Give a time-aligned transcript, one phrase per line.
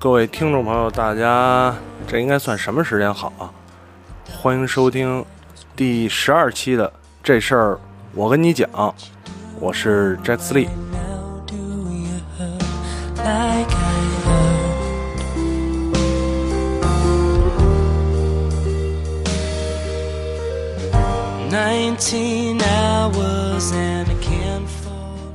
[0.00, 1.76] 各位听众朋友，大家
[2.08, 3.52] 这应该算什么时间好啊？
[4.32, 5.22] 欢迎收听
[5.76, 6.90] 第十二期的
[7.22, 7.78] 这事儿，
[8.14, 8.66] 我跟你讲，
[9.60, 10.68] 我是 Jack Lee。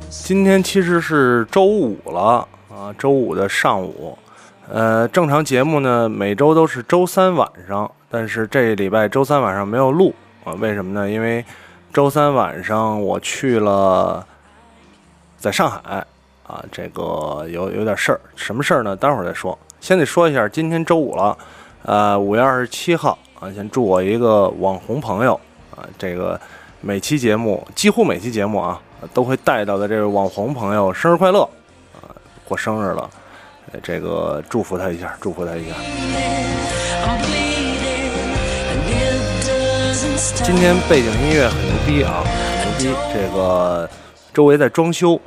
[0.09, 4.17] 今天其实是周五了啊，周五的上午。
[4.67, 10.53] 呃，正常节目呢，每周都是周三晚上，但是这礼拜周三晚上没有录啊？
[10.53, 11.09] 为什么呢？
[11.09, 11.45] 因为
[11.93, 14.25] 周三晚上我去了
[15.37, 16.05] 在上海
[16.47, 18.19] 啊，这个有有点事儿。
[18.35, 18.95] 什么事儿呢？
[18.95, 19.57] 待会儿再说。
[19.79, 21.37] 先得说一下，今天周五了，
[21.83, 25.39] 呃，五月二十七号啊，先祝我一个网红朋友
[25.75, 26.39] 啊，这个
[26.81, 28.81] 每期节目几乎每期节目啊。
[29.13, 31.43] 都会带到的这位网红朋友生日快乐
[31.93, 32.09] 啊！
[32.43, 33.07] 过生日了，
[33.81, 35.75] 这个祝福他一下，祝福他一下。
[40.43, 42.23] 今天背景音乐很牛逼啊，
[42.63, 42.97] 很牛逼！
[43.13, 43.89] 这个
[44.33, 45.19] 周围在装修，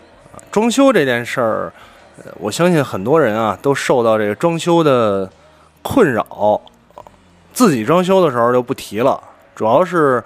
[0.51, 1.73] 装修这件事儿，
[2.39, 5.31] 我相信很多人啊都受到这个装修的
[5.83, 6.61] 困扰。
[7.53, 9.21] 自己装修的时候就不提了，
[9.55, 10.23] 主要是。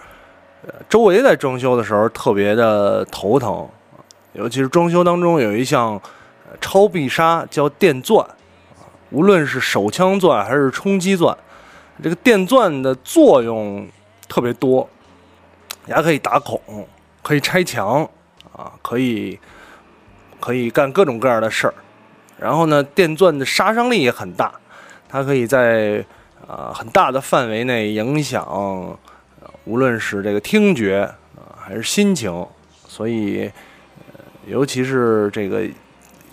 [0.89, 3.69] 周围在装修的时候特别的头疼，
[4.33, 6.01] 尤其是装修当中有一项
[6.61, 8.27] 超必杀叫电钻，
[9.11, 11.37] 无论是手枪钻还是冲击钻，
[12.03, 13.87] 这个电钻的作用
[14.29, 14.89] 特别多，
[15.87, 16.61] 牙可以打孔，
[17.23, 18.09] 可以拆墙
[18.57, 19.39] 啊，可以
[20.41, 21.75] 可以干各种各样的事儿。
[22.39, 24.53] 然后呢，电钻的杀伤力也很大，
[25.09, 26.05] 它可以在
[26.49, 28.99] 啊很大的范围内影响。
[29.65, 31.03] 无论是这个听觉
[31.37, 32.45] 啊，还是心情，
[32.89, 33.49] 所以，
[34.13, 35.63] 呃尤其是这个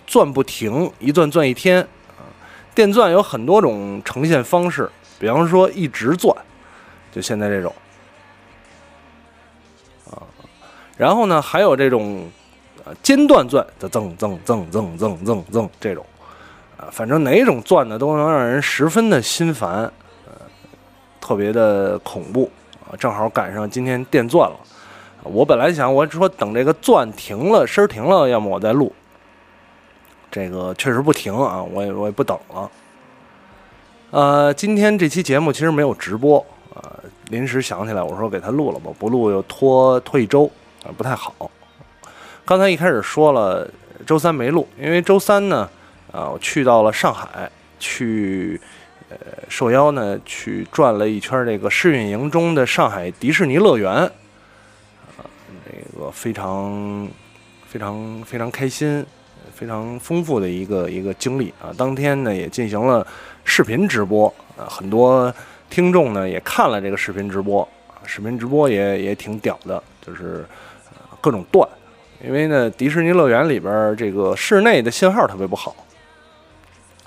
[0.10, 1.88] 钻不停，一钻钻一天。
[2.74, 4.90] 电钻有很多种呈现方式，
[5.20, 6.36] 比方说一直钻，
[7.12, 7.74] 就现在这种
[10.10, 10.24] 啊。
[10.98, 12.26] 然后呢，还有这种
[12.86, 16.06] 啊间断钻，的增增增增增增增这种
[16.78, 19.84] 啊，反正哪种钻呢，都能让人十分的心烦，
[20.26, 20.34] 呃，
[21.20, 22.50] 特别的恐怖
[22.86, 22.96] 啊。
[22.98, 24.56] 正好赶上今天电钻了，
[25.24, 28.94] 我本来想我说等这个钻停了，声停了，要么我再录。
[30.32, 32.72] 这个确实不停啊，我也我也不等了。
[34.12, 36.94] 呃，今天这期节目其实没有直播啊，
[37.30, 40.50] 临时想起来，我说给他录了吧，不录又拖拖一周
[40.84, 41.50] 啊，不太好。
[42.46, 43.70] 刚才一开始说了，
[44.06, 45.70] 周三没录，因为周三呢，
[46.12, 48.60] 啊，我去到了上海去。
[49.12, 49.18] 呃，
[49.50, 55.26] 受邀呢去转了一圈这个试运营中的上海迪士尼乐园，啊，
[55.66, 57.10] 这个非常
[57.68, 59.04] 非常非常开心，
[59.60, 61.76] 非常丰富的一个一个经历啊。
[61.78, 63.06] 当天呢也进行了
[63.44, 65.34] 视频直播啊，很多
[65.70, 70.46] 听众呢也看了这个视频直播啊，视频直播也也挺屌的，就是
[71.20, 71.68] 各种断，
[72.26, 75.76] 因为呢迪士尼乐园里边这个室内的信号特别不好，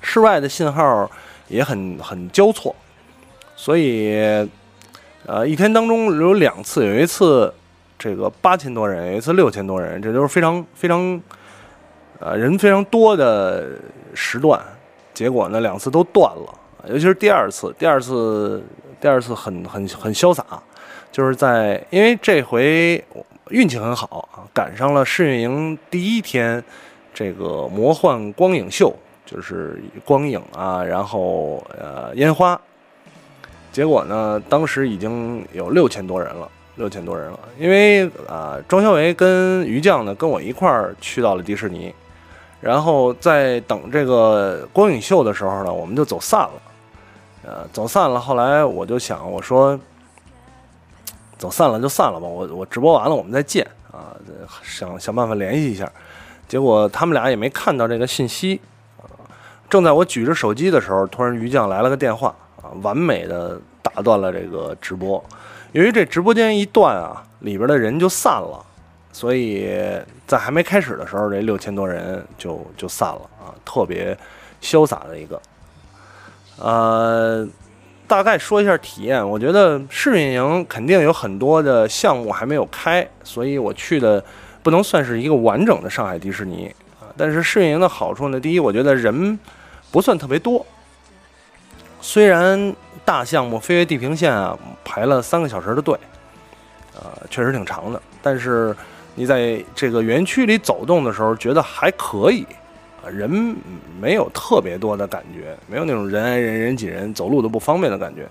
[0.02, 1.10] 室外的信号。
[1.48, 2.74] 也很 很交错，
[3.56, 4.14] 所以，
[5.26, 7.52] 呃，一天当中有两次，有一次
[7.98, 11.20] 这个八千多人，有一次六千多人，这都是非常非常，
[12.24, 13.70] 呃，人非常多的
[14.14, 14.60] 时段。
[15.12, 16.54] 结果呢，两次都断了，
[16.88, 18.62] 尤其是第二次，第二次，
[19.00, 20.44] 第二次很很很潇洒，
[21.10, 23.02] 就是在因为这回
[23.50, 26.62] 运气很好啊，赶上了试运营第一天，
[27.12, 28.94] 这个魔幻光影秀。
[29.24, 32.60] 就是光影啊，然后呃烟花，
[33.70, 37.40] 结果呢，当时已经有六千多人了，六千多人了。
[37.58, 41.94] 因为啊，庄小维跟于酱呢跟我一块儿去到了迪士尼，
[42.62, 46.52] 然后在等这个光影秀的时候呢，我们就走散了。
[47.44, 49.78] 呃，走散了，后来我就想，我说
[51.36, 54.14] 走散了就散了吧，我我直播完了我们再见啊，
[54.62, 55.90] 想想办法联系一下。
[56.46, 58.60] 结果他们俩也没看到这个信息
[58.98, 59.10] 啊。
[59.68, 62.32] 正在我举着手机的时候，突然于酱来了个电话
[62.62, 65.22] 啊，完美的打断了这个直播。
[65.72, 68.64] 由于这直播间一断啊，里边的人就散了，
[69.12, 69.70] 所以
[70.26, 74.16] 在还没开始的时候，这六千多人就就散了啊，特别
[74.60, 75.40] 潇洒的一个。
[76.58, 77.46] 呃，
[78.08, 84.24] 大概说一下体验，我觉得试运营肯定有很多的项目还没有开，所以我去的
[84.62, 87.06] 不能算是一个完整的上海迪士尼啊。
[87.16, 89.38] 但是试运营的好处呢，第一，我觉得人。
[89.90, 90.64] 不算特别多，
[92.00, 92.74] 虽然
[93.04, 95.94] 大项目飞越地平线啊排了三个小时的队，
[96.94, 98.74] 呃，确实挺长的，但是
[99.14, 102.46] 你在这个园区里走动的时候，觉得还可以，
[103.04, 103.28] 啊，人
[104.00, 108.26] 没有特别多的感觉，没有那种人挨人、人挤人、走路都不方便的感觉，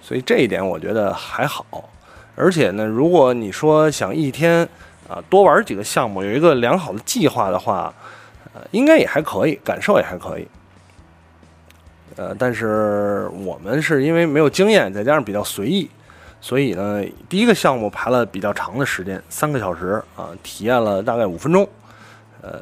[0.00, 1.66] 所以这一点我觉得还好。
[2.36, 4.68] 而且呢，如果你说想一天
[5.08, 7.92] 啊多玩几个项目，有一个良好的计划的话，
[8.54, 10.46] 呃，应该也还可以，感受也还可以。
[12.16, 15.90] 呃，但是我们是因为没有经验，再加上比较随意，
[16.44, 21.66] 所以呢，第一个项目排了比较长的时间，三个小时啊，体验了大概五分钟。
[22.42, 22.60] 呃，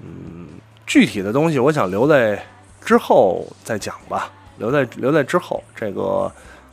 [0.00, 0.48] 嗯，
[0.84, 2.44] 具体的东西我想留在
[2.84, 6.28] 之后再讲吧，留在留在之后，这个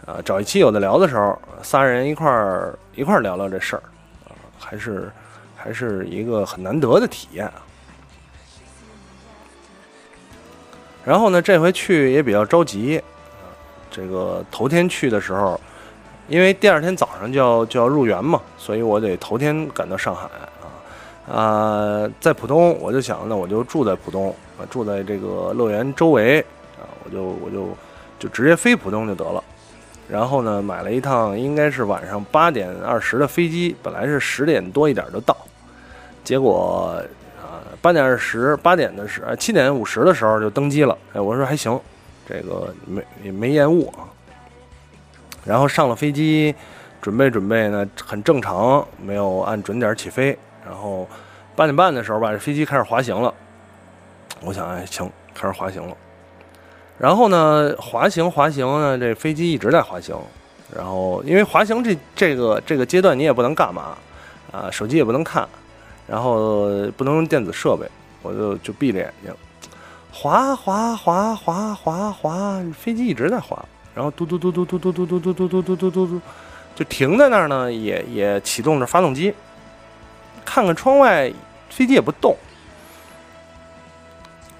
[0.07, 3.83] 呃找一期有的聊的时候，仨人一块儿一块儿聊聊这事儿，
[4.27, 5.11] 啊，还是
[5.55, 7.61] 还是一个很难得的体验啊。
[11.05, 12.99] 然后呢，这回去也比较着急，
[13.89, 15.59] 这个头天去的时候，
[16.27, 20.27] 因为第二天早上就要就要入园嘛，所以我得头天赶到上海
[21.27, 24.29] 啊啊，在浦东，我就想，那我就住在浦东
[24.59, 26.39] 啊，住在这个乐园周围
[26.79, 27.69] 啊，我就我就
[28.19, 29.43] 就直接飞浦东就得了。
[30.09, 35.35] 然后呢，买了一趟应该是晚上八点二十的飞机，本来是十点多一点就到，
[36.23, 36.93] 结果
[37.39, 37.59] 啊。
[37.79, 40.97] 八点二十，八点的时，七点五十的时候就登机了。
[41.13, 41.79] 哎，我说还行，
[42.27, 44.03] 这个没也没延误啊。
[45.45, 46.53] 然后上了飞机，
[47.01, 50.37] 准备准备呢，很正常，没有按准点起飞。
[50.65, 51.07] 然后
[51.55, 53.33] 八点半的时候吧，这飞机开始滑行了。
[54.41, 55.95] 我想，哎，行，开始滑行了。
[56.97, 60.17] 然后呢，滑行滑行呢，这飞机一直在滑行。
[60.75, 63.97] 然后因为滑行这这个这个阶段你也不能干嘛
[64.51, 65.47] 啊，手机也不能看。
[66.05, 67.85] 然后不能用电子设备，
[68.21, 69.33] 我就就闭着眼睛，
[70.19, 76.21] 滑滑滑滑滑滑，飞机一直在滑，然后嘟嘟嘟嘟嘟嘟嘟嘟嘟嘟嘟嘟嘟嘟，
[76.75, 79.31] 就停在那儿呢，也也启动着发动机，
[80.43, 81.31] 看看窗外，
[81.69, 82.35] 飞机也不动。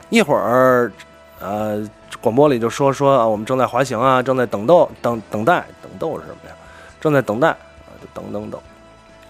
[0.09, 0.91] 一会儿，
[1.39, 1.83] 呃，
[2.21, 6.55] 广播里就说说啊，我们正在滑行啊，正在等待等等待等待是什么呀？
[7.01, 8.61] 正在等待啊，就等等等，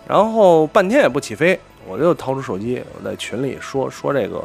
[0.05, 1.57] 然后半天也不起飞。
[1.87, 4.43] 我就掏出手机，我在群里说说这个，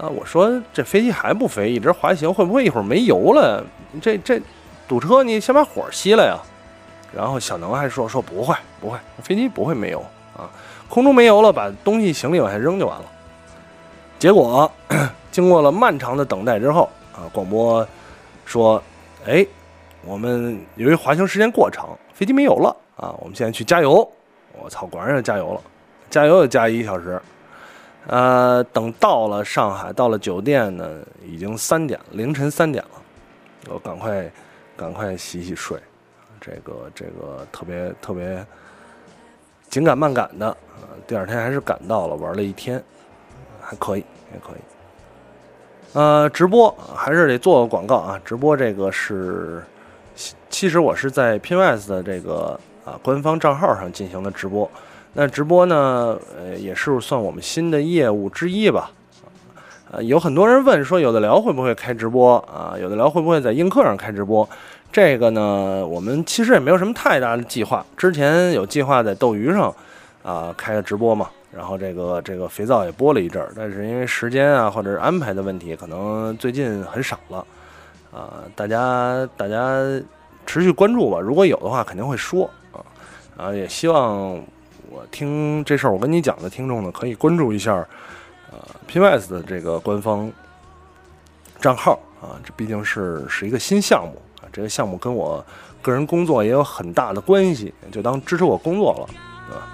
[0.00, 3.62] 啊，我说这飞机还不飞，一直滑行，会不会一会儿没油了？
[4.00, 4.40] 这这
[4.88, 6.38] 堵车，你先把火熄了呀。
[7.14, 10.02] 然后小能还说说不会不会，飞机不会没油
[10.34, 10.48] 啊，
[10.88, 13.04] 空中没油了，把东西行李往下扔就完了。
[14.18, 14.70] 结果
[15.30, 17.86] 经过了漫长的等待之后啊，广播
[18.46, 18.82] 说，
[19.26, 19.46] 哎，
[20.02, 24.08] 我们由于滑行时间过长，飞机没油了啊，我们现在去加油。
[24.62, 25.60] 我操，果然是加油了。
[26.08, 27.20] 加油又加一小时，
[28.06, 30.88] 呃，等到了上海，到了酒店呢，
[31.24, 32.90] 已经三点，凌晨三点了。
[33.68, 34.30] 我赶快，
[34.76, 35.78] 赶快洗洗睡。
[36.40, 38.44] 这个这个特别特别
[39.68, 40.48] 紧赶慢赶的，
[40.80, 42.82] 呃，第二天还是赶到了，玩了一天，
[43.60, 44.60] 还可以，还可以。
[45.92, 49.62] 呃，直播还是得做个广告啊，直播这个是，
[50.48, 54.68] 其实我是在 PNS 的这个啊官方账号上进行的直播。
[55.12, 56.16] 那直播呢？
[56.38, 58.92] 呃，也是算我们新的业务之一吧。
[59.90, 62.76] 呃，有很多人问说，有的聊会不会开直播啊？
[62.80, 64.48] 有的聊会不会在映客上开直播？
[64.92, 67.84] 这个呢，我们其实也没有什么太大的计划。
[67.96, 69.74] 之前有计划在斗鱼上
[70.22, 77.44] 啊开个直播嘛，然后这个这个肥皂也播了一阵儿，但是因为时间啊或者是安排的问题，可能最近很少了。
[78.12, 79.76] 啊，大家大家
[80.46, 82.78] 持续关注吧，如果有的话肯定会说啊
[83.36, 84.40] 啊，也希望。
[84.92, 87.74] 我听这事儿，我跟你讲的听众呢，可以关注一下，
[88.50, 90.30] 呃，PYS 的这个官方
[91.60, 95.44] 账号啊，这毕竟是是一个新项目啊，这个项目跟我
[95.80, 99.06] 个人工作也有很大的关系，就当支持我工作了，
[99.48, 99.68] 对吧？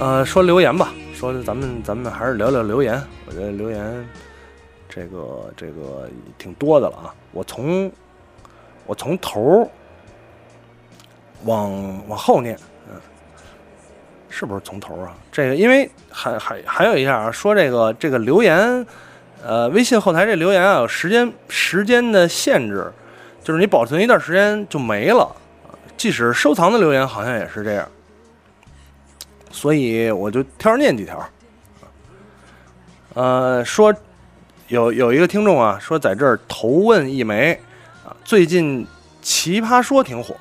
[0.00, 4.06] 呃，说留言吧，说咱们咱们还是聊聊留言，我觉得留言
[4.86, 7.90] 这个这个挺多的了啊，我从
[8.84, 9.66] 我从头。
[11.44, 13.00] 往往后念，嗯，
[14.28, 15.14] 是不是从头啊？
[15.30, 18.84] 这个因为还还还有一下啊，说这个这个留言，
[19.44, 22.92] 呃，微信后台这留言啊有时间时间的限制，
[23.42, 25.30] 就是你保存一段时间就没了，
[25.96, 27.88] 即使收藏的留言好像也是这样，
[29.50, 31.28] 所以我就挑着念几条，
[33.14, 33.94] 呃，说
[34.66, 37.58] 有有一个听众啊，说在这儿投问一枚
[38.04, 38.86] 啊，最近
[39.22, 40.34] 奇葩说挺火。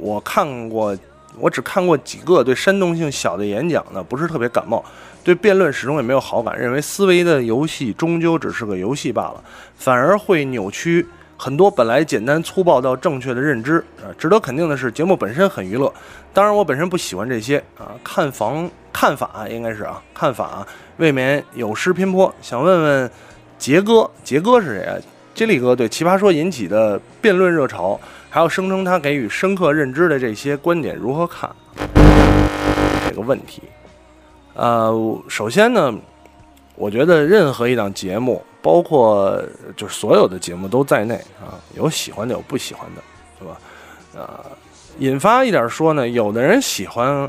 [0.00, 0.96] 我看过，
[1.38, 4.84] 我只看过几个对煽动性小的演讲呢，不是特别感冒。
[5.22, 9.44] 对辩论始终也没有好感，认为思维的游戏终究只是个游戏罢了，
[9.76, 14.08] 反而会扭曲很多本来简单粗暴到正确的认知啊。
[14.16, 15.92] 值得肯定的是，节目本身很娱乐。
[16.32, 20.66] 当然，我本身不喜欢这些啊，看房看法应该是啊，看法
[20.96, 22.34] 未免有失偏颇。
[22.40, 23.10] 想问问
[23.58, 24.96] 杰哥，杰哥是谁啊？
[25.34, 31.50] 金立哥对《奇葩说》引起的辩论热潮，还有声称他给予深刻认知的这些观点如何看？
[33.08, 33.62] 这个问题，
[34.54, 34.92] 呃，
[35.28, 35.92] 首先呢，
[36.76, 39.42] 我觉得任何一档节目，包括
[39.76, 43.02] 就是所有的节目都在内啊，有喜欢的，有不喜欢的，
[43.38, 43.60] 对吧？
[44.14, 44.44] 呃，
[44.98, 47.28] 引发一点说呢，有的人喜欢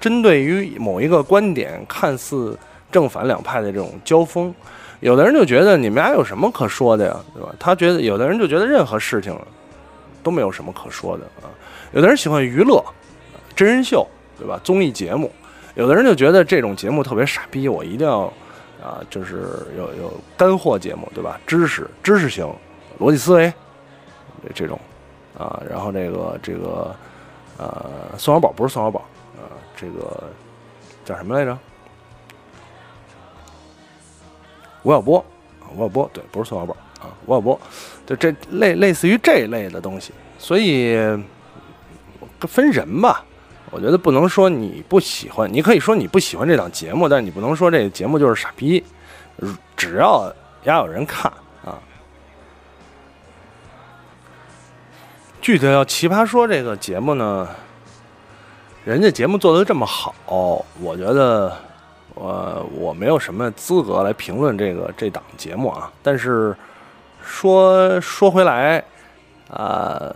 [0.00, 2.58] 针对于某一个观点，看似
[2.90, 4.52] 正反两派的这种交锋。
[5.04, 7.54] 有的人就觉得你们俩有什么可说的呀，对吧？
[7.60, 9.38] 他觉得有的人就觉得任何事情
[10.22, 11.52] 都没有什么可说的啊。
[11.92, 12.82] 有的人喜欢娱乐，
[13.54, 14.06] 真人秀，
[14.38, 14.58] 对吧？
[14.64, 15.30] 综艺节目。
[15.74, 18.20] 有的人就觉得这种节目特别傻逼，我一定要
[18.82, 21.38] 啊，就是有有干货节目，对吧？
[21.46, 22.50] 知识知识型，
[22.98, 23.52] 逻辑思维
[24.54, 24.80] 这种
[25.36, 25.62] 啊。
[25.68, 26.96] 然后这个这个
[27.58, 29.00] 呃，宋小宝不是宋小宝
[29.36, 30.24] 啊，这个
[31.04, 31.58] 叫什么来着？
[34.84, 35.24] 吴晓波，
[35.74, 37.58] 吴晓波，对，不是宋小宝啊，吴晓波，
[38.06, 40.94] 就这类类似于这一类的东西，所以
[42.40, 43.24] 分人吧，
[43.70, 48.84] 我觉得不能说你不喜欢，你可以说你不喜欢这档节目，但你不能说这个节目就是傻逼，
[49.74, 50.30] 只要
[50.64, 51.32] 要有人看
[51.64, 51.80] 啊。
[55.40, 57.48] 具体要奇葩说这个节目呢，
[58.84, 60.14] 人家节目做的这么好，
[60.78, 61.56] 我觉得。
[62.14, 66.56] 我我没有什么资格来评论这个这档节目啊，但是
[67.22, 68.82] 说说回来，
[69.50, 70.14] 啊，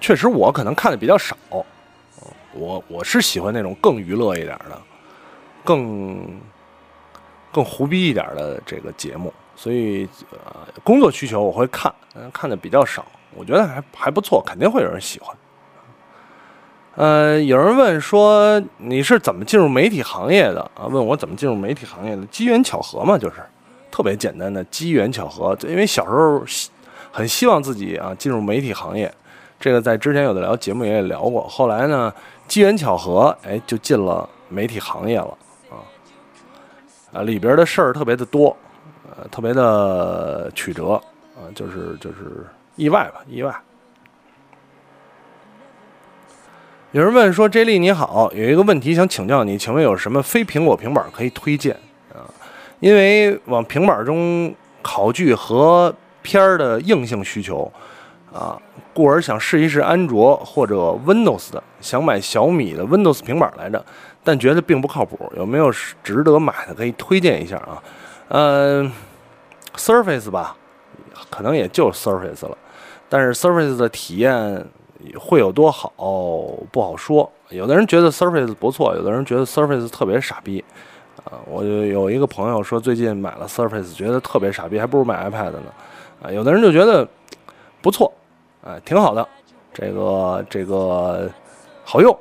[0.00, 1.36] 确实我可能看的比较少，
[2.52, 4.80] 我我是喜欢那种更娱乐一点的，
[5.64, 6.40] 更
[7.52, 11.92] 更胡逼一点的这个节目，所以呃工作需求我会看，
[12.32, 15.36] 看的比较少，我觉得还还不错，肯定会有人喜欢。
[16.98, 20.86] 呃，有人问说你是怎么进入媒体行业的啊？
[20.88, 22.26] 问我怎么进入媒体行业的？
[22.26, 23.36] 机缘巧合嘛，就是
[23.88, 25.56] 特别简单的机缘巧合。
[25.62, 26.42] 因为小时候
[27.12, 29.14] 很希望自己啊进入媒体行业，
[29.60, 31.46] 这个在之前有的聊节目也聊过。
[31.46, 32.12] 后来呢，
[32.48, 35.38] 机缘巧合，哎，就进了媒体行业了
[35.70, 35.78] 啊
[37.12, 38.56] 啊，里边的事儿特别的多，
[39.08, 40.94] 呃，特别的曲折
[41.36, 43.54] 啊，就是就是意外吧，意外。
[46.92, 51.76] 有人问说：“J 莉你好，有一个问题想请教你，请问有什么非苹果平板可以推荐
[52.14, 52.24] 啊？
[52.80, 57.70] 因为往平板中考据和片儿的硬性需求
[58.32, 58.58] 啊，
[58.94, 63.84] 故而想试一试安卓或者 Windows 的，想买小米的 Windows 平板来着，
[64.24, 65.70] 但觉得并不靠谱，有没有
[66.02, 67.82] 值得买的可以推荐一下啊？
[68.28, 68.90] 嗯
[69.76, 70.56] ，Surface 吧，
[71.28, 72.56] 可能也就 Surface 了，
[73.10, 74.64] 但是 Surface 的体验。
[75.16, 75.92] 会有多好
[76.72, 80.64] 不好说，有的人觉得 Surface 不错，有的人觉得 Surface 特别傻逼，
[81.24, 85.62] 啊，我就有一个朋友说最近买了 Surface，觉得特别傻逼，还不如买 iPad 呢，
[86.22, 87.06] 啊，有的人就觉得
[87.80, 88.12] 不错，
[88.64, 89.26] 哎，挺好的，
[89.72, 91.30] 这个这个
[91.84, 92.12] 好用，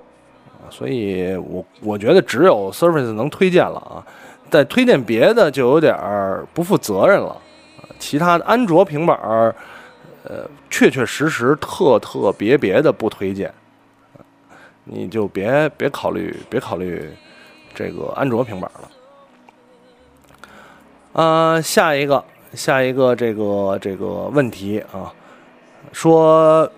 [0.61, 4.05] 啊，所以我我觉得只有 Surface 能推荐了啊，
[4.51, 5.97] 再推荐别的就有点
[6.53, 7.35] 不负责任了，
[7.97, 9.55] 其他的安卓平板儿。
[10.29, 13.53] 呃，确确实实、特特别别的不推荐，
[14.83, 17.09] 你就别别考虑，别考虑
[17.73, 18.69] 这个安卓平板
[21.13, 21.21] 了。
[21.23, 22.21] 啊，下一个，
[22.53, 25.13] 下一个这个这个问题啊，
[25.93, 26.69] 说，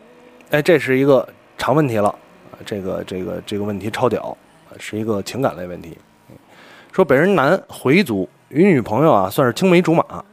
[0.52, 1.28] 哎，这是一个
[1.58, 2.14] 长问题了，
[2.64, 4.38] 这个这个这个问题超屌，
[4.78, 5.98] 是一个情感类问题。
[6.92, 10.24] 说本人男，回族，与女朋友啊算是青梅竹马。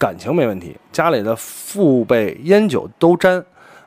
[0.00, 3.36] 感情没问题，家里的父辈烟酒都沾，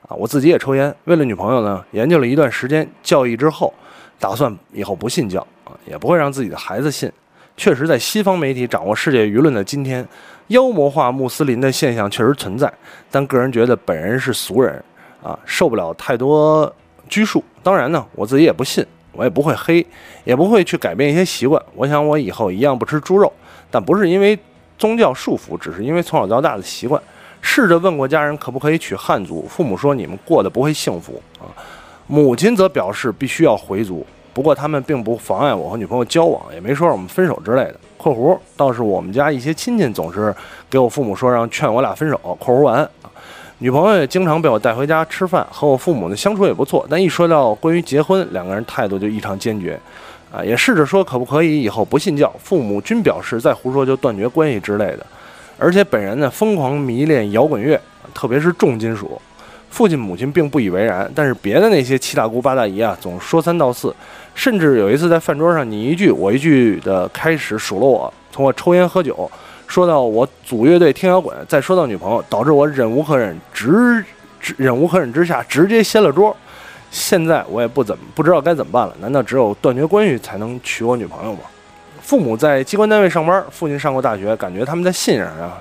[0.07, 0.95] 啊，我自己也抽烟。
[1.05, 3.73] 为了女朋友呢，研究了一段时间教义之后，
[4.19, 7.11] 打算以后不信教啊，也不会让自己的孩子信。
[7.57, 10.07] 确实，在西方媒体掌握世界舆论的今天，
[10.49, 12.71] 妖魔化穆斯林的现象确实存在。
[13.09, 14.79] 但个人觉得本人是俗人
[15.23, 16.71] 啊，受不了太多
[17.09, 17.43] 拘束。
[17.63, 19.83] 当然呢，我自己也不信，我也不会黑，
[20.25, 21.59] 也不会去改变一些习惯。
[21.73, 23.33] 我想我以后一样不吃猪肉，
[23.71, 24.37] 但不是因为。
[24.77, 27.01] 宗教束缚只是因为从小到大的习惯。
[27.45, 31.51] 试着问过家人可不可以娶汉族，父母说你们过得不会幸福啊。
[32.07, 34.05] 母亲则表示必须要回族。
[34.33, 37.75] 不过他们并不妨碍我和女朋友交往，也没说让我们分手之类的。
[37.97, 40.33] （括弧倒是我们家一些亲戚总是
[40.69, 42.17] 给我父母说让劝我俩分手。
[42.39, 42.89] ）（括弧完）
[43.59, 46.85] 女朋友也经常被我带回家吃饭，和我父母的相处也不错。
[46.89, 49.79] 但一说到关于结婚，两个人态度就异常坚决。
[50.33, 55.05] 啊，也试着说可不可以以后不信教，父母均表示再胡说就断绝关系之类的。
[55.59, 57.79] 而且本人呢疯狂迷恋摇滚乐，
[58.15, 59.21] 特别是重金属。
[59.69, 63.95] 父亲母亲并不以为然，但是别的那些七大姑八大姨啊，总说三道四，
[64.33, 69.29] 甚至有一次在饭桌上，你一句我一句的开始数落我，从我抽烟喝酒，
[69.67, 74.03] 说到我组乐队听摇滚，再说到女朋友，导致我忍无可忍，直
[74.39, 76.35] 直忍无可忍之下直接掀了桌。
[76.93, 81.39] 现在我也不怎么不知道该怎么办了，难道只有断绝关系才能娶我女朋友吗？
[81.99, 85.51] 父母在机关单位上班，父亲上过大学，感觉他们在信仰上、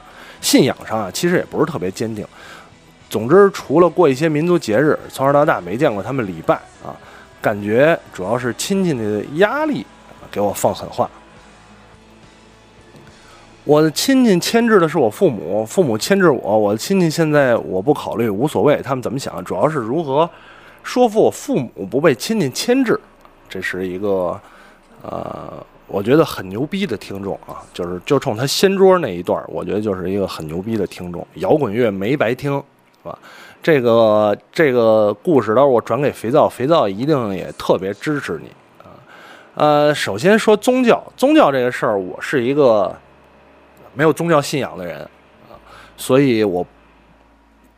[0.42, 2.26] 信仰上啊，其实也不是特别坚定。
[3.08, 6.92] 总之，除了过一些民族节日，从小到大没见过他们礼拜啊，
[7.40, 9.86] 感觉主要是亲戚的压力
[10.30, 11.08] 给我放狠话。
[13.64, 16.58] 我的亲戚牵制的是我父母，父母牵制我。
[16.58, 20.28] 我的亲戚现在我不考虑，无所谓，他们怎么想，主要是如何
[20.82, 23.00] 说服我父母不被亲戚牵制。
[23.48, 24.40] 这是一个
[25.02, 25.64] 呃。
[25.88, 31.26] 我觉得很牛逼的听众啊，就是就冲他掀桌那一段，我觉得就是一个很牛逼的听众。
[31.34, 32.52] 摇滚乐没白听，
[33.02, 33.18] 是吧？
[33.62, 38.48] 这个这个故事，到时候我转给肥皂，肥皂一定也特别支持你
[38.78, 38.88] 啊。
[39.54, 42.96] 呃，首先说宗教，宗教这个事儿，我是一个
[43.92, 44.98] 没有宗教信仰的人
[45.50, 45.52] 啊，
[45.98, 46.66] 所以我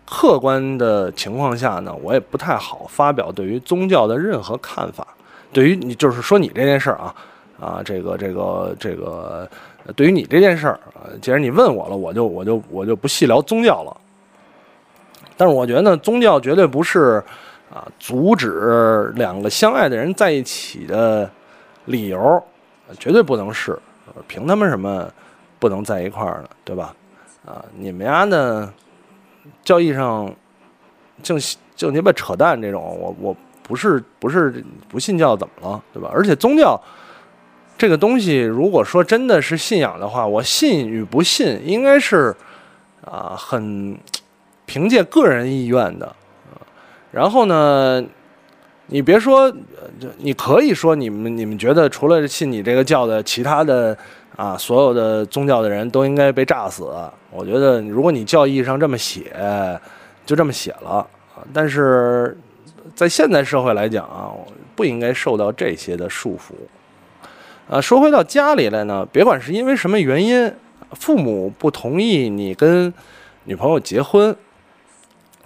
[0.06, 5.06] 客观的情况下呢，我也不太好发表对于宗教的任何看法。
[5.52, 7.14] 对于你，就是说你这件事儿啊。
[7.60, 9.48] 啊，这个这个这个，
[9.94, 10.78] 对于你这件事儿，
[11.22, 13.96] 既然你问我了，我就我就我就不细聊宗教了。
[15.36, 17.22] 但是我觉得宗教绝对不是
[17.72, 21.30] 啊阻止两个相爱的人在一起的
[21.84, 22.42] 理由，
[22.98, 23.78] 绝对不能是。
[24.26, 25.08] 凭他们什么
[25.60, 26.48] 不能在一块儿呢？
[26.64, 26.94] 对吧？
[27.46, 28.68] 啊，你们家的
[29.62, 30.32] 教义上
[31.22, 31.38] 净
[31.74, 35.82] 就你妈扯淡这种，我我不是不是不信教怎么了？
[35.92, 36.10] 对吧？
[36.12, 36.80] 而且宗教。
[37.76, 42.32] 这个东西，如果说真的是信仰的话，我信与不信，应该是
[43.04, 43.98] 啊，很
[44.64, 46.14] 凭借个人意愿的。
[47.10, 48.02] 然后呢，
[48.86, 49.52] 你别说，
[50.18, 53.96] 你可以说你们你们觉得除了信你这个教的，其他的
[54.36, 56.84] 啊，所有的宗教的人都应该被炸死。
[57.34, 59.32] 我觉得，如果你教义上这么写，
[60.24, 61.42] 就这么写了啊。
[61.52, 62.36] 但是
[62.94, 64.30] 在现代社会来讲啊，
[64.76, 66.52] 不应该受到这些的束缚。
[67.68, 70.52] 啊，说回到家里来呢，别管是因为什么原因，
[70.92, 72.92] 父母不同意你跟
[73.44, 74.36] 女朋友结婚，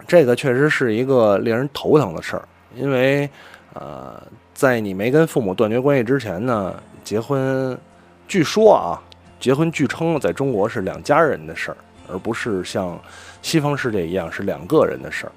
[0.06, 2.46] 这个确实是一个令人头疼的事儿。
[2.74, 3.30] 因为，
[3.72, 4.22] 呃，
[4.52, 7.78] 在你没跟父母断绝关系之前呢，结婚，
[8.26, 9.00] 据说啊，
[9.40, 11.76] 结婚据称在中国是两家人的事儿，
[12.10, 12.98] 而不是像
[13.42, 15.32] 西方世界一样是两个人的事儿。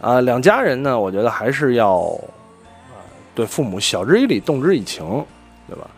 [0.00, 2.00] 啊，两家人呢，我觉得还是要，
[2.90, 2.96] 啊，
[3.34, 5.24] 对父母晓之以理，动之以情。
[5.66, 5.88] 对吧？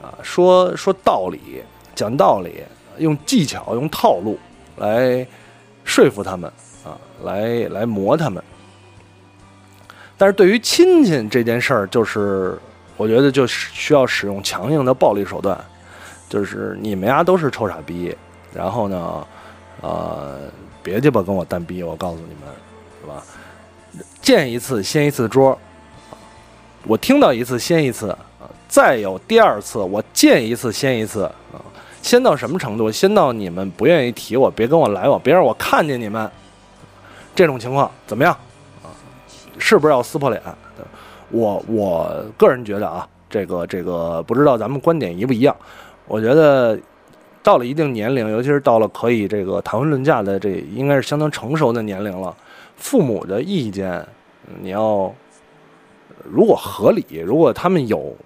[0.00, 1.62] 啊，说说道理，
[1.94, 2.62] 讲道理，
[2.96, 4.38] 用技巧，用套路
[4.78, 5.24] 来
[5.84, 6.50] 说服他们
[6.82, 8.42] 啊，来来磨他们。
[10.16, 12.58] 但是对于亲戚这件事儿，就是
[12.96, 15.62] 我觉得就需要使用强硬的暴力手段，
[16.32, 18.16] 就是你们家都是臭傻逼，
[18.54, 19.26] 然后呢，
[19.82, 20.38] 呃，
[20.82, 22.48] 别鸡巴跟我单逼，我告诉你们，
[23.02, 23.22] 是吧？
[24.22, 25.58] 见一次掀一次桌，
[26.86, 28.18] 我听到一次掀一次啊。
[28.66, 31.60] 再有第二次，我见一次掀一次啊，
[32.00, 32.90] 掀到什么程度？
[32.90, 36.30] 掀到你们不愿意提我，别跟我来往，别让我看见你们。
[37.34, 38.32] 这种情况怎么样？
[38.82, 38.88] 啊，
[39.58, 40.40] 是不是要撕破脸？
[41.28, 45.54] 我我个人觉得啊，这个这个不知道咱们观点一不一样。
[46.06, 46.78] 我觉得
[47.42, 52.36] 到了一定年龄，尤其是到了可以这个谈婚论嫁的这，应该是相当成熟的年龄了。
[52.76, 54.04] 父母的意见，
[54.60, 55.12] 你要
[56.24, 58.16] 如果合理，如果他们有。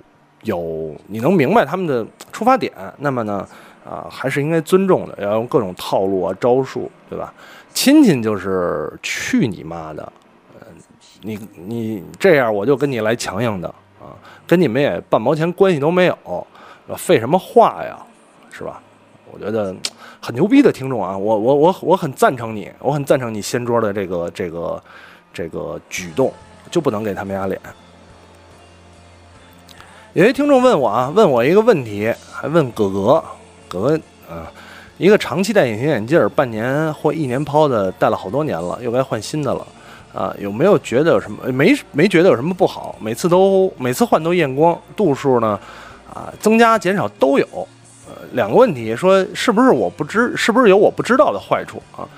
[0.42, 3.44] 有你能明白他们的出发点，那么呢，
[3.84, 7.34] 啊，还是应该尊重的，要用各种套路啊、招数，对吧？
[7.74, 10.12] 亲戚就是去你妈的，
[10.54, 10.60] 嗯，
[11.22, 11.36] 你
[11.66, 13.66] 你这样我就跟你来强硬的
[13.98, 14.14] 啊，
[14.46, 16.46] 跟你们也半毛钱关系都没有，
[16.94, 17.98] 废什么话呀，
[18.52, 18.80] 是吧？
[19.32, 19.74] 我觉得
[20.20, 24.82] 很牛逼的听众啊，我我我我很赞成你，我很赞成你掀桌的这个这个
[25.32, 26.32] 这个举动，
[26.70, 27.60] 就不能给他们压脸。
[30.14, 33.22] 有些听众问我啊，问我一个问题，还问哥哥，
[33.68, 34.50] 哥哥啊，
[34.96, 39.66] 一个长期戴隐形眼镜，半年或一年抛的，戴了好多年了，又该换新的了，
[40.14, 41.52] 啊，有没有觉得有什么？
[41.52, 42.96] 没没觉得有什么不好？
[43.00, 45.60] 每次都每次换都验光，度数呢，
[46.16, 47.46] 啊，增加减少都有，
[48.08, 52.08] 呃，两个问题，说是不是我不知，是不是有我不知道的坏处啊？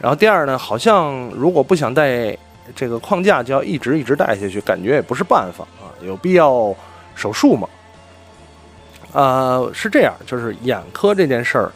[0.00, 2.36] 然后第二呢，好像如果不想戴
[2.74, 6.74] 这个框架，就要一直一直戴下去，感觉也不是办法啊，有必要。
[7.18, 7.66] 手术吗，
[9.12, 11.72] 呃，是这样，就是眼科这件事儿，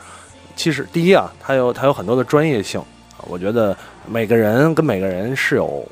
[0.54, 2.78] 其实第一啊，它有它有很多的专业性
[3.16, 3.74] 啊，我觉得
[4.06, 5.82] 每个人跟每个人是有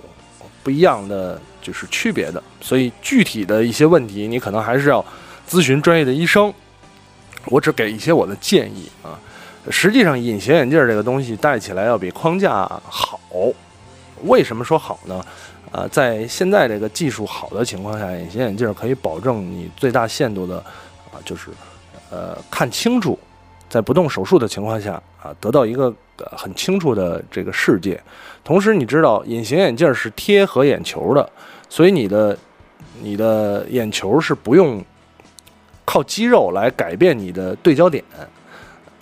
[0.63, 5.03] 不一样的就是区别的，所以具体的一些问题你可能还是要
[5.49, 6.53] 咨询专业的医生。
[7.47, 9.19] 我只给一些我的建议啊。
[9.71, 12.51] 实际上，隐形眼镜这个东西戴起来要比框架
[12.85, 13.19] 好。
[14.25, 15.25] 为什么说好呢？
[15.71, 20.57] 呃，在现在这个技术好的情况下，隐形眼镜可以保证你最大限度的
[21.13, 21.51] 啊，就是
[22.11, 23.19] 呃看清楚，
[23.69, 25.95] 在不动手术的情况下啊，得到一个
[26.37, 28.03] 很清楚的这个世界。
[28.43, 31.31] 同时，你知道隐形眼镜是贴合眼球的，
[31.69, 32.37] 所以你的
[33.03, 34.83] 你的眼球是不用
[35.89, 38.05] 靠肌肉来改变你的对焦点。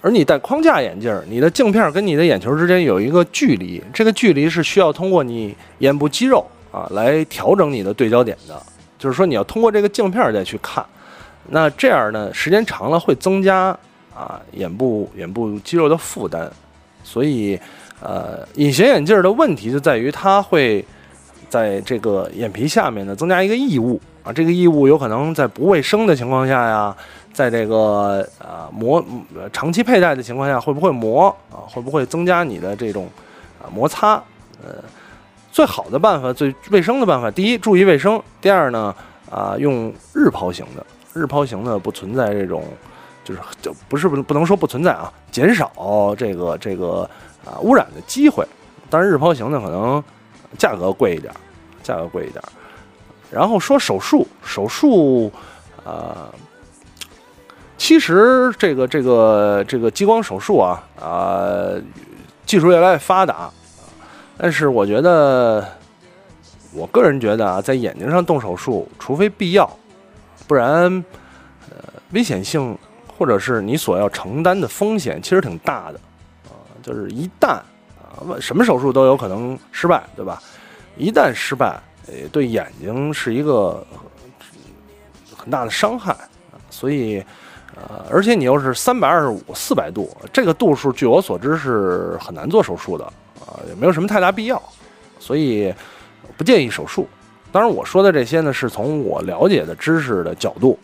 [0.00, 8.62] 而你戴框架眼镜，你的镜片跟你的眼球之间有一个距离，这个距离是需要通过你眼部肌肉啊来调整你的对焦点的。
[9.00, 10.84] 就是说，你要通过这个镜片再去看，
[11.48, 13.76] 那这样呢，时间长了会增加
[14.14, 16.48] 啊眼部眼部肌肉的负担。
[17.02, 17.58] 所以，
[18.00, 20.84] 呃，隐形眼镜的问题就在于它会
[21.48, 26.94] 在这个眼皮下面呢增加一个异物啊，这个异物有可能在不卫生的情况下呀。
[27.32, 29.04] 在这个呃磨
[29.52, 31.68] 长期佩戴的情况下，会不会磨啊？
[31.68, 33.06] 会不会增加你的这种
[33.60, 34.14] 啊摩擦？
[34.64, 34.76] 呃，
[35.52, 38.94] 最好的办法、最卫生的办法，第一注意卫生，第二呢
[39.30, 42.64] 啊用日抛型的，日抛型的不存在这种，
[43.22, 47.02] 就是就不是不不能说不存在啊，减少这个这个
[47.44, 48.42] 啊污染的机会。
[48.88, 50.02] 但是日抛型的可能
[50.56, 51.30] 价格贵一点，
[51.82, 52.42] 价格贵一点。
[53.30, 55.32] 然后说手术，手术
[55.84, 56.32] 啊。
[57.78, 61.70] 其实这个这个这个激光手术啊啊，
[62.46, 63.50] 技术越来越发达，
[64.38, 65.62] 但是我觉得，
[66.72, 69.70] 我个人觉得啊，在眼睛上动手术，除非必要，
[70.48, 71.04] 不然，
[71.68, 72.76] 呃，危险性
[73.18, 76.00] 或者是你所要承担的风险其实挺大的
[76.46, 76.56] 啊。
[76.82, 77.48] 就是一旦
[78.00, 80.42] 啊，什么手术都有可能失败，对吧？
[80.96, 83.86] 一旦失败，呃，对眼睛是一个
[85.36, 86.16] 很大的伤害，
[86.70, 87.24] 所以。
[87.78, 93.04] 呃，而且你又是三百二十五、四百度，这个度数，据我所知是很难做手术的
[93.38, 94.62] 啊，也没有什么太大必要，
[95.18, 95.74] 所以
[96.38, 97.06] 不建议手术。
[97.52, 100.78] 当然，我说的这些呢，是从我了解的知识的角度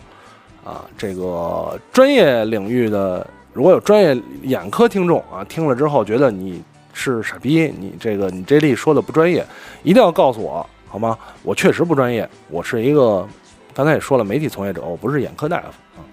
[0.63, 9.47] 啊，这个专业领域的，如果有专业眼科听众啊，听了之后觉得你是傻逼，你这个你这例说的不专业，
[9.83, 11.17] 一定要告诉我好吗？
[11.43, 13.27] 我确实不专业，我是一个
[13.73, 16.05] 刚才也说了，媒体从业者，我不是眼科大夫啊。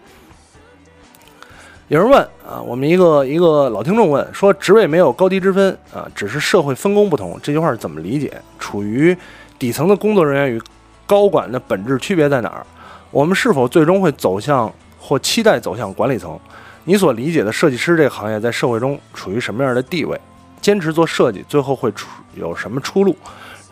[1.90, 8.42] 有人问啊，我们一个一个老听众问说，职位没有高低之分啊，只是社会分工不同，这句话是怎么理解？
[8.58, 9.14] 处于
[9.58, 10.62] 底层的工作人员与
[11.06, 12.66] 高管的本质区别在哪儿？
[13.12, 16.40] 我们是否最终会走向或期待走向管理层？
[16.86, 20.18] 你所理解的设计师这个行业在社会中处于什么样的地位？
[20.62, 23.14] 坚持做设计，最后会出有什么出路？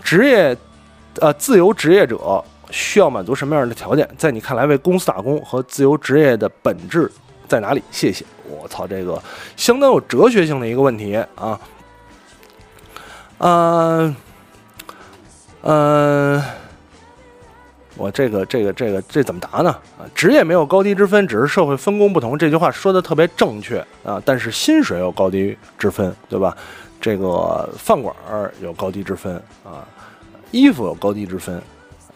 [0.04, 0.56] 职业，
[1.22, 4.08] 呃，自由职业者需要满足什么样的条件？
[4.18, 7.12] 在你看来，为公司打工和自由职业的本质？
[7.48, 7.82] 在哪里？
[7.92, 8.26] 谢谢。
[8.50, 9.22] 我操，这个
[9.56, 11.60] 相当有哲学性的一个问题啊。
[13.40, 14.16] 嗯
[15.62, 16.44] 嗯，
[17.96, 19.70] 我这个这个这个这怎么答呢？
[19.98, 22.38] 啊，职业没有高低之分，只是社会分工不同。
[22.38, 26.56] 这句话说的特别正确啊，但是薪水有高低之分，对吧？
[27.00, 28.16] 这个饭馆
[28.60, 29.88] 有高低之分啊，
[30.60, 31.62] 衣服有高低之分，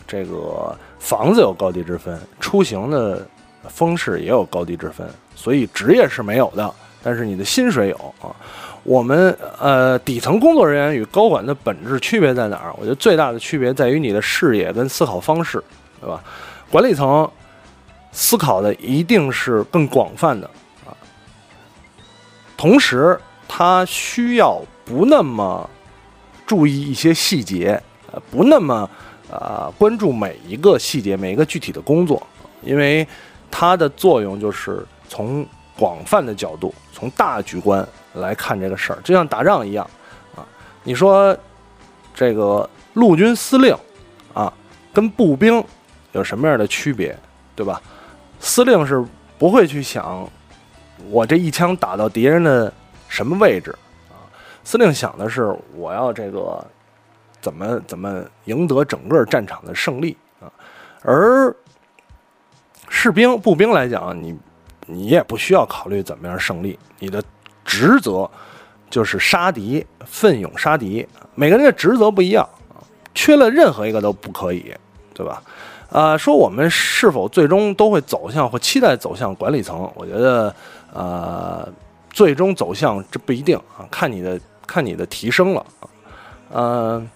[0.08, 3.27] 这个房子有高低之分，出行的。
[3.69, 6.73] 风势也有高低之分，所以职业是没有的，
[7.04, 8.36] 但是你的薪水有啊。
[8.82, 12.73] 我们呃底层工作人员与高管的本质区别在哪儿？
[12.75, 15.63] 我觉得最大的区别在于你的视野跟思考方式，
[15.99, 16.23] 对吧？
[16.71, 17.30] 管理层
[18.12, 20.49] 思考的一定是更广泛的
[20.84, 20.89] 啊，
[22.58, 23.15] 同时
[23.47, 25.69] 他需要不那么
[26.47, 27.80] 注意一些细节，
[28.32, 28.89] 不那么
[29.32, 32.26] 啊关注每一个细节、每一个具体的工作，
[32.62, 33.08] 因为。
[33.54, 35.45] 它的作用就是从
[35.78, 39.86] 广泛的角度，从大局观来看这个事儿，就像打仗一样
[40.34, 40.47] 啊。
[40.84, 41.38] 你说
[42.15, 43.76] 这个陆军司令
[44.34, 44.54] 啊，
[44.93, 45.62] 跟步兵
[46.13, 47.13] 有什么样的区别，
[47.54, 47.82] 对吧？
[48.39, 49.06] 司令是
[49.38, 50.26] 不会去想
[51.10, 52.71] 我这一枪打到敌人的
[53.10, 53.76] 什么位置
[54.10, 54.15] 啊，
[54.63, 56.65] 司令想的是我要这个
[57.41, 60.51] 怎么怎么赢得整个战场的胜利啊，
[61.01, 61.56] 而。
[62.93, 64.38] 士兵、步兵来讲，你
[64.86, 67.23] 你也不需要考虑怎么样胜利，你的
[67.63, 68.30] 职责
[68.89, 71.08] 就是杀敌，奋勇杀敌。
[71.34, 72.47] 每个人的职责不一样
[73.15, 74.75] 缺了任何一个都不可以，
[75.13, 75.41] 对吧？
[75.89, 79.89] 啊，说我们是否最终都会走向或期待走向管理层？
[79.95, 80.54] 我觉得，
[80.93, 81.65] 呃，
[82.10, 85.88] 最终走向这不一定啊，看你的看你的提升了啊。
[86.51, 87.08] 呃，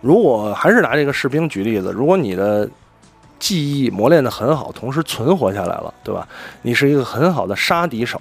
[0.00, 2.68] 如果还是拿这个士兵举例子，如果你的
[3.38, 6.26] 技艺磨练的很好，同时存活下来了，对吧？
[6.62, 8.20] 你是一个很好的杀敌手，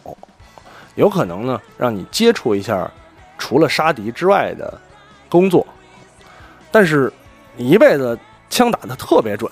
[0.95, 2.89] 有可能呢让你接触一下
[3.37, 4.79] 除了杀敌之外的
[5.29, 5.65] 工作。
[6.71, 7.11] 但是
[7.55, 8.17] 你一辈子
[8.49, 9.51] 枪打的特别准，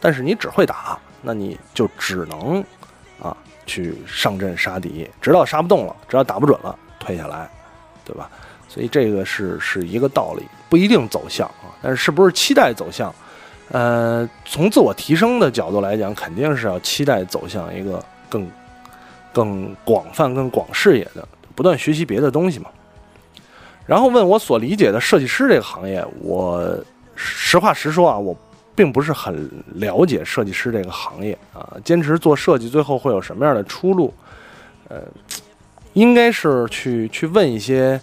[0.00, 2.62] 但是你只会打，那你就只能
[3.22, 7.48] 啊去上阵杀敌，直到杀不动了，直到打不准了，退下来，
[8.04, 8.30] 对吧？
[8.76, 13.10] 所以这个是是一个道理，不一定走向啊，但是是不是期待走向？
[13.70, 18.46] 呃，从自我提升的角度来讲，肯定是要期待走向一个更
[19.32, 22.68] 更广泛、更广视野的，不断学习别的东西嘛。
[23.86, 26.78] 然后问我所理解的设计师这个行业，我
[27.14, 28.36] 实话实说啊，我
[28.74, 31.66] 并不是很了解设计师这个行业啊。
[31.82, 34.12] 坚持做设计，最后会有什么样的出路？
[34.88, 35.00] 呃，
[35.94, 37.98] 应该是去去问一些。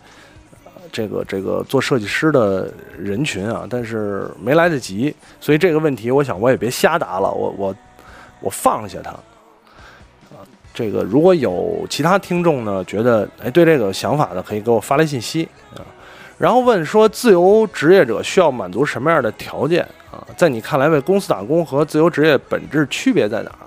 [0.93, 7.75] 这个这个做设计师的人群啊，但是没来得及，所以这个问题，我想我也别瞎答了，我我
[8.39, 9.09] 我放下它。
[9.09, 15.81] 啊，这个如果有其他听众呢，觉得哎对这个想法的，可以给我发来信息啊。
[16.37, 20.21] 然后问说，自由职业者需要满足什么样的条件啊？
[20.37, 23.65] 在你看来，为公司打工和自由职业本质区别在哪儿？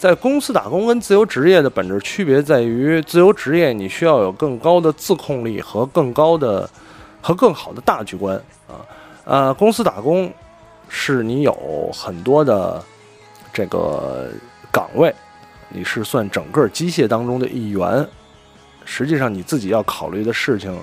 [0.00, 6.66] 在公司打工跟自由职业的本质区别在于，自由职业你需要有更高的自控力和更高的
[7.20, 8.34] 和更好的大局观
[8.66, 8.80] 啊。
[9.26, 10.32] 呃，公司打工
[10.88, 12.82] 是你有很多的
[13.52, 14.30] 这个
[14.72, 15.14] 岗位，
[15.68, 18.08] 你是算整个机械当中的一员。
[18.86, 20.74] 实际上你自己要考虑的事情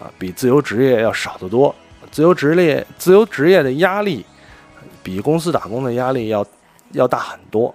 [0.00, 1.74] 啊，比自由职业要少得多。
[2.10, 4.24] 自由职业自由职业的压力
[5.02, 6.46] 比公司打工的压力要
[6.92, 7.74] 要大很多。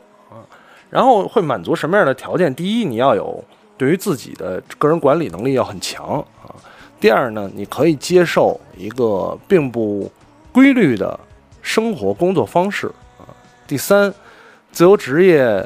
[0.89, 2.54] 然后会满足什么样的条件？
[2.54, 3.43] 第一，你要有
[3.78, 6.56] 对于自己的个人管理能力要很强啊。
[6.99, 10.12] 第二呢，你可以接受一个并不
[10.52, 11.17] 规律的
[11.62, 13.23] 生活工作方式啊。
[13.67, 14.13] 第三，
[14.71, 15.65] 自由职业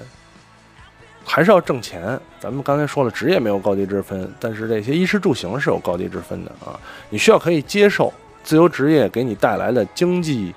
[1.23, 2.19] 还是要挣钱。
[2.39, 6.77] 咱们刚才说了，职业没有高低之分，但是这些衣食住行是有高低之分的啊。
[7.09, 8.11] 你需要可以接受
[8.43, 10.53] 自由职业给你带来的经济，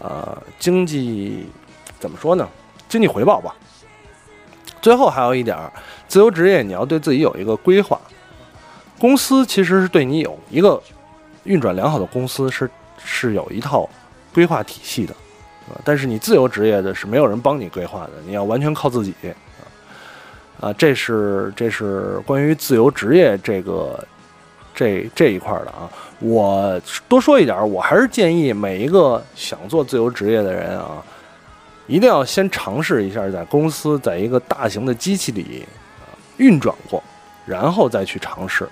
[0.00, 1.46] 呃，经济
[2.00, 2.48] 怎么说呢？
[2.88, 3.54] 经济回报吧。
[4.82, 5.72] 最后还有一点儿，
[6.08, 7.98] 自由职业你要对自己有一个规划。
[8.98, 10.80] 公司其实是对你有一个
[11.44, 12.68] 运转良好的公司是
[13.04, 13.88] 是有一套
[14.34, 15.14] 规划体系的，
[15.84, 19.14] 但是你自由职业的是没有人帮你规划的，你要完全靠自己
[20.60, 20.72] 啊。
[20.74, 24.06] 这是这是关于自由职业这个
[24.74, 25.90] 这这一块的啊。
[26.20, 31.02] 我多说一点，我还是建议每一个想做自由职业的人啊。
[31.88, 35.66] 一定要先尝试一下，在公司，在一个大型的机器里
[36.36, 37.02] 运转过，
[37.44, 38.64] 然后再去尝试，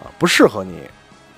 [0.00, 0.80] 啊，不适合你，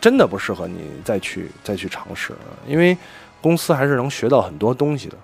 [0.00, 2.34] 真的不适合你再去再去尝试，
[2.66, 2.96] 因为
[3.40, 5.16] 公司还是能学到很多东西的。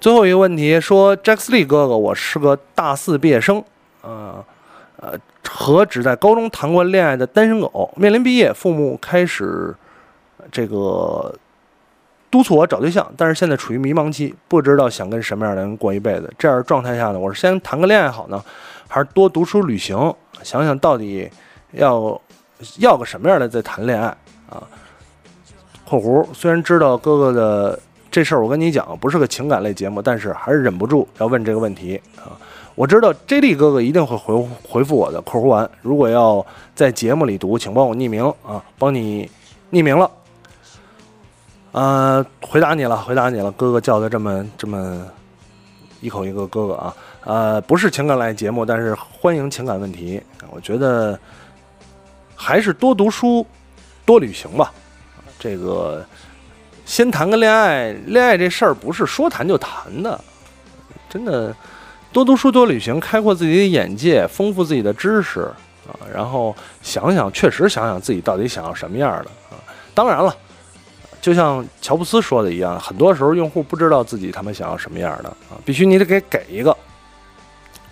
[0.00, 3.62] 最后一个问题说，j a c k Lee 哥哥，我是个大四毕业生，
[4.02, 4.42] 呃
[4.98, 9.74] 呃，和只在高中谈过恋爱的单身狗，面临毕业，父母开始
[10.52, 11.34] 这个。
[12.30, 16.32] 督促我找对象，但是现在处于迷茫期，不知道想跟什么样的人过一辈子。
[16.38, 18.42] 这样状态下呢，我是先谈个恋爱好呢，
[18.86, 20.14] 还是多读书旅行？
[20.42, 21.28] 想想到底
[21.72, 22.20] 要
[22.78, 24.06] 要个什么样的再谈恋爱
[24.48, 24.62] 啊
[25.84, 27.78] ？（括弧）虽然知道哥哥的
[28.10, 32.38] 这事儿，我跟你讲不是个情感类节目，但是还是忍不住要问这个问题啊！
[32.76, 35.20] 我知道 J D 哥哥一定会回回复我的。
[35.22, 39.28] （括弧完）如果要在节目里读，请帮我匿名啊，帮你
[39.72, 40.10] 匿名了。
[41.72, 45.06] 呃，回答你了，回答你了，哥哥叫的这么这么
[46.00, 50.20] 一口一个哥哥啊，呃，不是情感类节目，但是欢迎情感问题。
[50.50, 51.16] 我觉得
[52.34, 53.46] 还是多读书，
[54.04, 54.72] 多旅行吧。
[55.38, 56.04] 这个
[56.84, 60.20] 先谈个恋爱，恋爱这事儿不是说谈就谈的，
[61.08, 61.54] 真的
[62.12, 65.42] 多读书多旅行，开阔自己的眼界，丰富自己的知识
[65.86, 66.52] 啊，然后
[66.82, 69.62] 想想，确实想想自己到底想要什么样的啊。
[69.94, 70.36] 当然了。
[71.20, 76.74] 就像乔布斯说的一样，很多时候用户不知道自己他们想要什么样的啊，必须你得给给一个。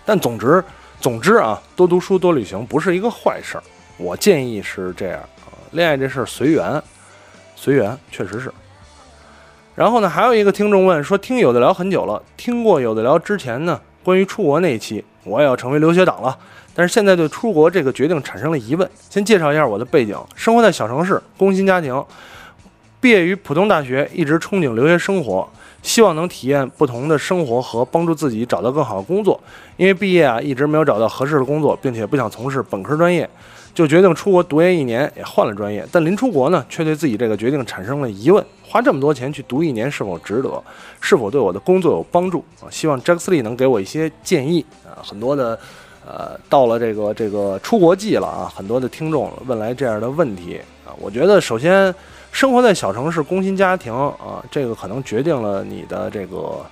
[0.03, 0.63] 但总之，
[0.99, 3.63] 总之啊，多读书多旅行不是一个坏事儿，
[3.97, 5.53] 我建议是这样啊。
[5.71, 6.81] 恋爱这事儿随缘，
[7.55, 8.51] 随缘确实是。
[9.75, 16.35] 然后呢，还有一个听众问说，听有的聊很久了，听过有的聊之前呢，关于出国那一期，我也要成为留学党了，
[16.73, 18.89] 但是现在对出国这个决定产生了疑问。
[19.11, 22.03] 先介绍一下我的背景，生活在小城市，工薪家庭。
[23.01, 25.47] 毕业于普通大学，一直憧憬留学生活。
[25.81, 29.39] 希望能体验不同的生活和帮助自己找到更好的工作。
[29.77, 33.27] 因为毕业啊一直没有找到合适的工作，并且不想从事本科专业，
[33.73, 35.87] 就决定出国读研一年，也换了专业。
[35.89, 40.61] 但临出国呢，却对自己这个决定产生了疑问：花这么多钱去读一年是否值得？
[40.99, 42.43] 是否对我的工作有帮助？
[42.59, 44.99] 啊，希望 Jack Lee 能给我一些建议啊。
[45.01, 45.57] 很多的，
[46.05, 50.91] 呃，到了这个这个出国季了啊，很多的听众问来这样的问题啊。
[50.99, 51.95] 我觉得首先。
[52.31, 56.65] 生活在小城市，工薪家庭啊，这个可能决定了你的这个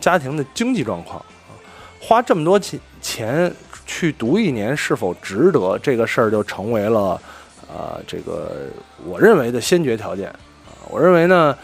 [0.00, 1.52] 家庭的经济状况啊。
[2.00, 3.52] 花这么多钱钱
[3.84, 7.20] 去读一年是否值得，这个事儿就成为了
[7.68, 8.68] 呃这个
[9.04, 10.88] 我认为的先决条件啊。
[10.88, 11.54] 我认为呢，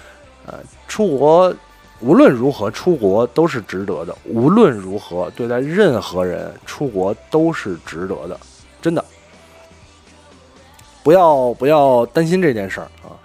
[0.47, 1.55] 呃，出国
[2.01, 8.39] 无论如何出国都是值得的，无论如何对待任何人出国都是值得的，
[8.83, 9.03] 真的，
[11.03, 13.17] 不要不要担心这件事儿啊。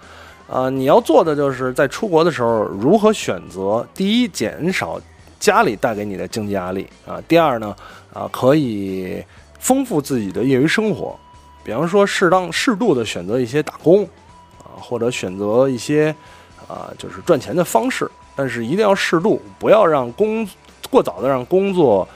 [0.52, 3.86] 啊，你要做的就是在出国的时候如何选择。
[3.94, 5.00] 第一，减少
[5.40, 7.18] 家里带给你的经济压力啊。
[7.26, 7.74] 第二呢，
[8.12, 9.24] 啊，可以
[9.58, 11.18] 丰富自己的业余生活，
[11.64, 14.04] 比方说适当适度的选择一些打工
[14.58, 16.14] 啊，或者选择一些
[16.68, 18.06] 啊，就是赚钱的方式。
[18.36, 20.46] 但是一定要适度，不要让工
[20.90, 22.06] 过早的让工作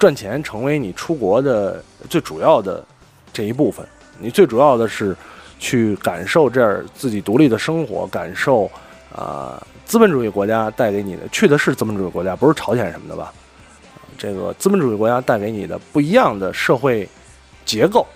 [0.00, 1.80] 赚钱成为你出国的
[2.10, 2.84] 最主要的
[3.32, 3.86] 这一部分。
[4.18, 5.16] 你最主要的是。
[5.64, 8.70] 去感受这儿自己独立的生活，感受
[9.16, 13.32] 啊资本主义国家带给你的，去的是资本主义国家，不是朝鲜什么的吧？
[14.18, 17.08] 这个资本主义国家带给你的不一样的社会
[17.64, 18.06] 结构，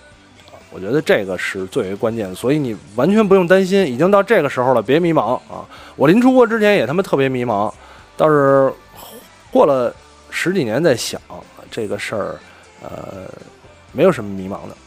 [0.69, 2.35] 我觉得这个是最为关键的。
[2.35, 5.65] 所以你完全不用担心，已经到这个时候了，别迷茫啊！
[5.95, 7.73] 我临出国之前也他妈特别迷茫，
[8.15, 8.71] 倒是
[9.49, 9.91] 过了
[10.29, 11.19] 十几年再想
[11.71, 12.39] 这个事儿，
[12.83, 13.27] 呃，
[13.91, 14.77] 没有什么迷茫的。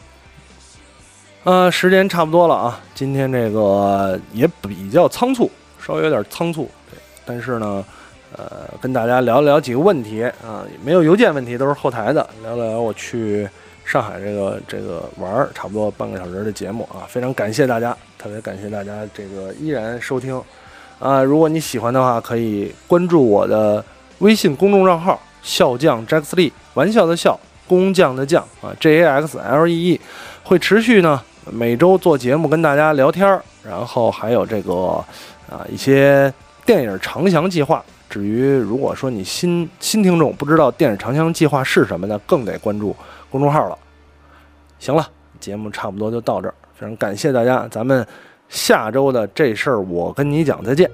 [1.43, 7.83] 呃，时间差不多了啊，今天这个也比较仓促，稍微有点仓促，对但是呢，
[8.37, 13.45] 呃，跟大家聊聊几个问题啊，没有邮件问题，都是后台的，聊聊我去
[13.83, 20.41] 上海这个这个玩儿，差不多半个小时的节目啊，非常感谢大家，特别感谢大家这个依然收听
[20.97, 23.83] 啊，如果你喜欢的话，可以关注我的
[24.19, 30.01] 微信公众账号“笑匠 Jack Lee”，玩笑的笑，工匠的匠啊，J A X L E E，
[30.45, 31.21] 会持续呢。
[31.51, 35.03] 每周做节目跟大家聊天儿，然后还有这个
[35.49, 36.33] 啊一些
[36.65, 37.83] 电影长翔计划。
[38.09, 42.95] 至于如果说你新新听众不知道电影长翔计划是什么呢，更得关注
[43.29, 43.77] 公众号了。
[44.79, 45.07] 行了，
[45.39, 48.05] 节目差不多就到这儿，非常感谢大家，咱们
[48.49, 50.89] 下周的这事儿我跟你讲再见。